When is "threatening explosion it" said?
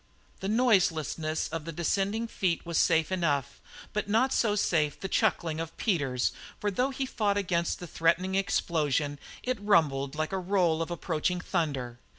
7.85-9.61